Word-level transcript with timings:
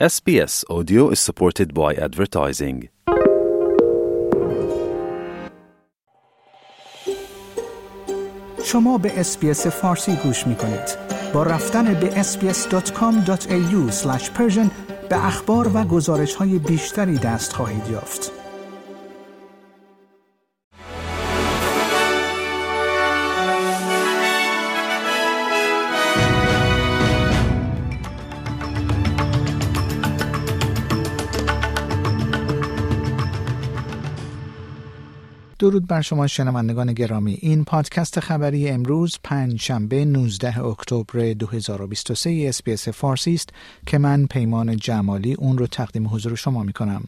SBS 0.00 0.64
Audio 0.68 1.10
is 1.10 1.20
supported 1.20 1.72
by 1.72 1.94
advertising. 1.94 2.88
شما 8.64 8.98
به 8.98 9.20
اسپیس 9.20 9.66
فارسی 9.66 10.16
گوش 10.16 10.46
می 10.46 10.54
کنید. 10.54 10.98
با 11.32 11.42
رفتن 11.42 11.94
به 12.00 12.22
sbs.com.au 12.22 13.92
به 15.10 15.26
اخبار 15.26 15.70
و 15.74 15.84
گزارش 15.84 16.34
های 16.34 16.58
بیشتری 16.58 17.18
دست 17.18 17.52
خواهید 17.52 17.88
یافت. 17.90 18.43
درود 35.58 35.86
بر 35.86 36.00
شما 36.00 36.26
شنوندگان 36.26 36.92
گرامی. 36.92 37.38
این 37.40 37.64
پادکست 37.64 38.20
خبری 38.20 38.68
امروز 38.68 39.18
پنج 39.24 39.60
شنبه 39.60 40.04
19 40.04 40.64
اکتبر 40.64 41.32
2023 41.32 42.44
SBS 42.48 42.88
فارسی 42.88 43.34
است 43.34 43.50
که 43.86 43.98
من 43.98 44.26
پیمان 44.26 44.76
جمالی 44.76 45.34
اون 45.34 45.58
رو 45.58 45.66
تقدیم 45.66 46.08
حضور 46.08 46.34
شما 46.34 46.62
می 46.62 46.72
کنم 46.72 47.04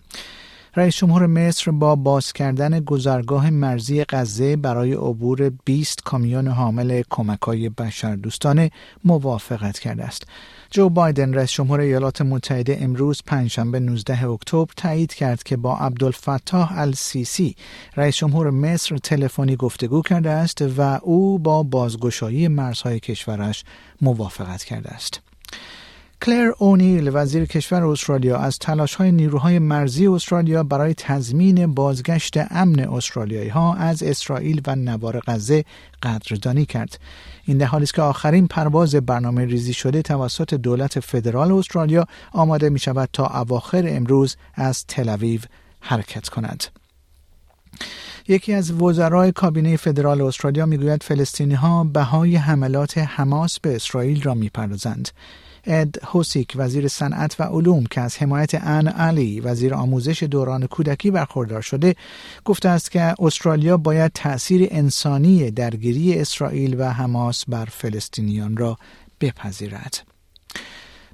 رئیس 0.79 0.97
جمهور 0.97 1.27
مصر 1.27 1.71
با 1.71 1.97
باز 1.97 2.33
کردن 2.33 2.81
گذرگاه 2.81 3.51
مرزی 3.51 4.05
غزه 4.05 4.57
برای 4.57 4.93
عبور 4.93 5.51
20 5.65 6.03
کامیون 6.03 6.49
حامل 6.49 7.03
کمکای 7.11 7.69
بشردوستانه 7.69 8.71
موافقت 9.05 9.79
کرده 9.79 10.05
است. 10.05 10.27
جو 10.71 10.89
بایدن 10.89 11.35
رئیس 11.35 11.53
جمهور 11.53 11.81
ایالات 11.81 12.23
متحده 12.23 12.79
امروز 12.81 13.23
پنجشنبه 13.27 13.81
19 13.81 14.29
اکتبر 14.29 14.73
تایید 14.77 15.15
کرد 15.15 15.43
که 15.43 15.57
با 15.57 15.77
عبدالفتاح 15.77 16.79
السیسی 16.79 17.57
رئیس 17.97 18.17
جمهور 18.17 18.51
مصر 18.51 18.97
تلفنی 18.97 19.57
گفتگو 19.57 20.03
کرده 20.03 20.31
است 20.31 20.63
و 20.79 21.01
او 21.03 21.39
با 21.39 21.63
بازگشایی 21.63 22.49
مرزهای 22.49 23.01
کشورش 23.01 23.65
موافقت 24.01 24.65
کرده 24.65 24.91
است. 24.91 25.21
کلر 26.23 26.53
اونیل 26.59 27.11
وزیر 27.13 27.45
کشور 27.45 27.85
استرالیا 27.85 28.39
از 28.39 28.59
تلاش 28.59 28.95
های 28.95 29.13
نیروهای 29.13 29.59
مرزی 29.59 30.07
استرالیا 30.07 30.63
برای 30.63 30.95
تضمین 30.95 31.75
بازگشت 31.75 32.37
امن 32.51 32.81
استرالیایی 32.81 33.49
ها 33.49 33.75
از 33.75 34.03
اسرائیل 34.03 34.61
و 34.67 34.77
نوار 34.77 35.21
غزه 35.27 35.65
قدردانی 36.03 36.67
کرد. 36.67 37.01
این 37.45 37.59
در 37.59 37.67
حالی 37.67 37.83
است 37.83 37.95
که 37.95 38.03
آخرین 38.03 38.47
پرواز 38.47 38.95
برنامه 38.95 39.45
ریزی 39.45 39.73
شده 39.73 40.03
توسط 40.03 40.55
دولت 40.55 41.01
فدرال 41.01 41.53
استرالیا 41.53 42.07
آماده 42.33 42.69
می 42.69 42.79
شود 42.79 43.09
تا 43.13 43.27
اواخر 43.27 43.85
امروز 43.89 44.37
از 44.55 44.85
تل 44.87 45.39
حرکت 45.81 46.29
کند. 46.29 46.65
یکی 48.29 48.53
از 48.53 48.73
وزرای 48.73 49.33
کابینه 49.33 49.77
فدرال 49.77 50.21
استرالیا 50.21 50.67
می‌گوید 50.67 51.03
فلسطینی 51.03 51.55
ها 51.55 51.85
بهای 51.85 52.37
حملات 52.37 52.99
حماس 52.99 53.61
به 53.61 53.77
اسرائیل 53.77 54.23
را 54.23 54.35
می‌پردازند 54.35 55.09
اد 55.67 55.97
هوسیک 56.05 56.53
وزیر 56.57 56.89
صنعت 56.89 57.41
و 57.41 57.43
علوم 57.43 57.87
که 57.87 58.01
از 58.01 58.17
حمایت 58.17 58.55
ان 58.55 58.89
علی 58.89 59.41
وزیر 59.41 59.75
آموزش 59.75 60.23
دوران 60.23 60.67
کودکی 60.67 61.11
برخوردار 61.11 61.63
شده 61.63 61.97
گفته 62.45 62.69
است 62.69 62.91
که 62.91 63.15
استرالیا 63.19 63.77
باید 63.77 64.13
تأثیر 64.15 64.69
انسانی 64.71 65.51
درگیری 65.51 66.15
اسرائیل 66.15 66.77
و 66.81 66.93
حماس 66.93 67.45
بر 67.49 67.65
فلسطینیان 67.65 68.57
را 68.57 68.79
بپذیرد. 69.21 70.16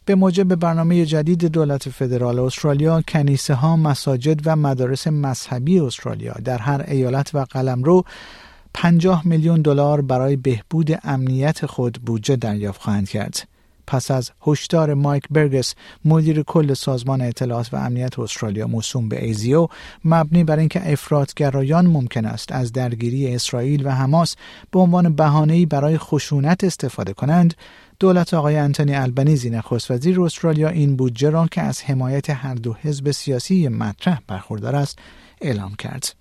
به 0.05 0.14
موجب 0.14 0.55
برنامه 0.55 1.06
جدید 1.06 1.45
دولت 1.45 1.89
فدرال 1.89 2.39
استرالیا 2.39 3.03
کنیسه 3.08 3.55
ها 3.55 3.77
مساجد 3.77 4.41
و 4.47 4.56
مدارس 4.56 5.06
مذهبی 5.06 5.81
استرالیا 5.81 6.33
در 6.44 6.59
هر 6.59 6.84
ایالت 6.89 7.34
و 7.34 7.44
قلمرو 7.44 8.05
50 8.75 9.27
میلیون 9.27 9.62
دلار 9.62 10.00
برای 10.00 10.37
بهبود 10.37 10.99
امنیت 11.04 11.66
خود 11.66 11.99
بودجه 12.06 12.37
دریافت 12.37 12.81
خواهند 12.81 13.09
کرد. 13.09 13.49
پس 13.87 14.10
از 14.10 14.31
هشدار 14.47 14.94
مایک 14.94 15.25
برگس 15.31 15.75
مدیر 16.04 16.43
کل 16.43 16.75
سازمان 16.75 17.21
اطلاعات 17.21 17.75
و 17.75 17.77
امنیت 17.77 18.19
استرالیا 18.19 18.66
موسوم 18.66 19.09
به 19.09 19.25
ایزیو 19.25 19.69
مبنی 20.04 20.44
بر 20.44 20.59
اینکه 20.59 20.93
افراطگرایان 20.93 21.87
ممکن 21.87 22.25
است 22.25 22.53
از 22.53 22.72
درگیری 22.72 23.34
اسرائیل 23.34 23.87
و 23.87 23.91
حماس 23.91 24.37
به 24.71 24.78
عنوان 24.78 25.16
بهانه‌ای 25.16 25.66
برای 25.66 25.98
خشونت 25.98 26.65
استفاده 26.65 27.12
کنند 27.12 27.54
دولت 28.03 28.35
آقای 28.35 28.57
انتونی 28.57 28.95
البنیزی 28.95 29.51
نخست 29.51 29.91
وزیر 29.91 30.21
استرالیا 30.21 30.69
این 30.69 30.97
بودجه 30.97 31.31
را 31.31 31.47
که 31.47 31.61
از 31.61 31.83
حمایت 31.83 32.31
هر 32.31 32.55
دو 32.55 32.75
حزب 32.75 33.11
سیاسی 33.11 33.69
مطرح 33.69 34.21
برخوردار 34.27 34.77
است 34.77 34.99
اعلام 35.41 35.75
کرد 35.75 36.15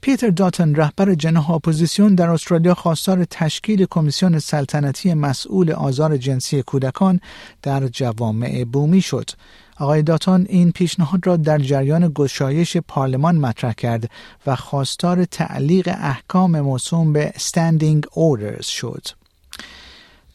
پیتر 0.00 0.30
داتن 0.30 0.74
رهبر 0.74 1.14
جناح 1.14 1.50
اپوزیسیون 1.50 2.14
در 2.14 2.30
استرالیا 2.30 2.74
خواستار 2.74 3.24
تشکیل 3.24 3.86
کمیسیون 3.90 4.38
سلطنتی 4.38 5.14
مسئول 5.14 5.72
آزار 5.72 6.16
جنسی 6.16 6.62
کودکان 6.62 7.20
در 7.62 7.88
جوامع 7.88 8.64
بومی 8.64 9.00
شد. 9.00 9.30
آقای 9.76 10.02
داتون 10.02 10.46
این 10.48 10.72
پیشنهاد 10.72 11.26
را 11.26 11.36
در 11.36 11.58
جریان 11.58 12.12
گشایش 12.14 12.76
پارلمان 12.76 13.36
مطرح 13.36 13.72
کرد 13.72 14.10
و 14.46 14.56
خواستار 14.56 15.24
تعلیق 15.24 15.88
احکام 15.88 16.60
موسوم 16.60 17.12
به 17.12 17.32
Standing 17.36 18.00
Orders 18.06 18.66
شد. 18.66 19.21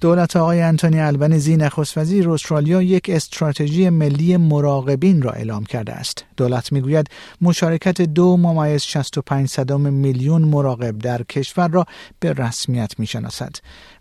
دولت 0.01 0.35
آقای 0.35 0.61
انتونی 0.61 0.99
البنیزی 0.99 1.57
نخست 1.57 1.97
وزیر 1.97 2.29
استرالیا 2.29 2.81
یک 2.81 3.09
استراتژی 3.09 3.89
ملی 3.89 4.37
مراقبین 4.37 5.21
را 5.21 5.31
اعلام 5.31 5.63
کرده 5.63 5.93
است. 5.93 6.25
دولت 6.37 6.71
می‌گوید 6.71 7.09
مشارکت 7.41 8.01
دو 8.01 8.37
ممیز 8.37 8.81
65 8.81 9.49
صدام 9.49 9.93
میلیون 9.93 10.41
مراقب 10.41 10.99
در 10.99 11.23
کشور 11.23 11.67
را 11.67 11.85
به 12.19 12.33
رسمیت 12.33 12.99
می‌شناسد. 12.99 13.55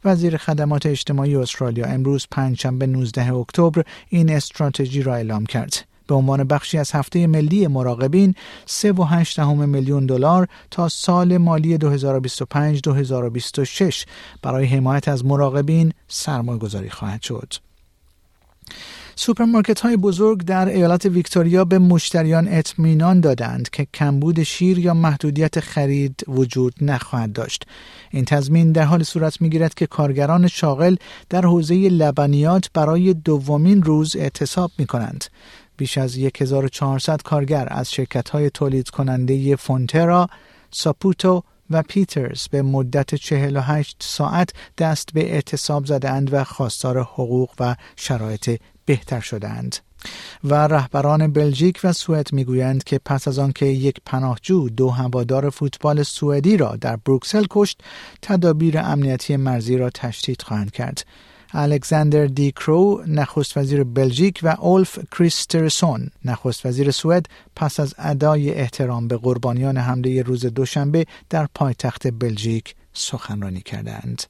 وزیر 0.05 0.37
خدمات 0.37 0.87
اجتماعی 0.87 1.37
استرالیا 1.37 1.87
امروز 1.87 2.27
پنجشنبه 2.31 2.87
19 2.87 3.33
اکتبر 3.35 3.83
این 4.09 4.31
استراتژی 4.31 5.03
را 5.03 5.15
اعلام 5.15 5.47
کرد. 5.47 5.96
به 6.07 6.15
عنوان 6.15 6.45
بخشی 6.45 6.79
از 6.79 6.93
هفته 6.93 7.27
ملی 7.27 7.67
مراقبین 7.67 8.35
3.8 8.67 9.39
میلیون 9.39 10.07
دلار 10.07 10.49
تا 10.71 10.89
سال 10.89 11.37
مالی 11.37 11.79
2025-2026 11.79 14.05
برای 14.43 14.67
حمایت 14.67 15.09
از 15.09 15.25
مراقبین 15.25 15.93
سرمایه 16.09 16.59
گذاری 16.59 16.91
خواهد 16.91 17.23
شد. 17.23 17.53
سوپرمارکت 19.19 19.81
های 19.81 19.97
بزرگ 19.97 20.45
در 20.45 20.69
ایالت 20.69 21.07
ویکتوریا 21.07 21.65
به 21.65 21.79
مشتریان 21.79 22.49
اطمینان 22.49 23.21
دادند 23.21 23.71
که 23.71 23.87
کمبود 23.95 24.43
شیر 24.43 24.79
یا 24.79 24.95
محدودیت 24.95 25.61
خرید 25.61 26.25
وجود 26.29 26.75
نخواهد 26.81 27.33
داشت. 27.33 27.65
این 28.11 28.25
تضمین 28.25 28.73
در 28.73 28.83
حالی 28.83 29.03
صورت 29.03 29.41
می 29.41 29.51
گیرد 29.51 29.75
که 29.75 29.87
کارگران 29.87 30.47
شاغل 30.47 30.97
در 31.29 31.47
حوزه 31.47 31.75
لبنیات 31.75 32.71
برای 32.75 33.15
دومین 33.15 33.83
روز 33.83 34.17
اعتصاب 34.17 34.71
می 34.79 34.87
کنند. 34.87 35.25
بیش 35.77 35.99
از 35.99 36.19
1400 36.19 37.23
کارگر 37.23 37.69
از 37.71 37.93
شرکت 37.93 38.29
های 38.29 38.51
تولید 38.51 38.91
کننده 38.91 39.57
فونترا، 39.57 40.29
ساپوتو 40.71 41.43
و 41.71 41.83
پیترز 41.83 42.49
به 42.49 42.63
مدت 42.63 43.15
48 43.15 43.97
ساعت 44.01 44.51
دست 44.79 45.09
به 45.13 45.33
اعتصاب 45.33 45.87
زدند 45.87 46.35
و 46.35 46.45
خواستار 46.45 47.01
حقوق 47.01 47.51
و 47.61 47.77
شرایط 47.97 48.61
بهتر 48.85 49.21
شدند. 49.21 49.77
و 50.45 50.55
رهبران 50.55 51.33
بلژیک 51.33 51.81
و 51.85 51.93
سوئد 51.93 52.33
می‌گویند 52.33 52.85
که 52.85 53.01
پس 53.05 53.29
از 53.29 53.39
آنکه 53.39 53.67
یک 53.67 53.97
پناهجو 54.07 54.69
دو 54.69 54.91
هوادار 54.91 55.51
فوتبال 55.51 56.03
سوئدی 56.03 56.57
را 56.57 56.77
در 56.77 56.97
بروکسل 56.97 57.47
کشت 57.51 57.81
تدابیر 58.23 58.79
امنیتی 58.79 59.37
مرزی 59.37 59.77
را 59.77 59.91
تشدید 59.91 60.43
خواهند 60.43 60.71
کرد 60.71 61.05
الکساندر 61.53 62.27
دی 62.27 62.53
کرو 62.53 63.03
نخست 63.07 63.57
وزیر 63.57 63.85
بلژیک 63.85 64.41
و 64.43 64.49
اولف 64.49 64.99
کریسترسون 65.13 66.11
نخست 66.25 66.67
وزیر 66.67 66.91
سوئد 66.91 67.27
پس 67.57 67.81
از 67.81 67.95
ادای 67.99 68.55
احترام 68.55 69.09
به 69.09 69.17
قربانیان 69.17 69.77
حمله 69.79 70.23
روز 70.23 70.47
دوشنبه 70.47 71.07
در 71.31 71.47
پایتخت 71.55 72.09
بلژیک 72.09 72.75
سخنرانی 72.93 73.61
کردند. 73.61 74.23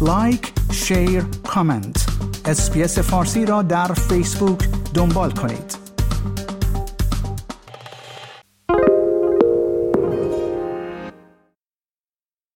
Like، 0.00 0.52
share، 0.72 1.24
comment. 1.48 2.06
SBS 2.44 2.98
فارسی 2.98 3.46
را 3.46 3.62
در 3.62 3.92
فیسبوک 3.94 4.68
دنبال 4.94 5.30
کنید. 5.30 5.79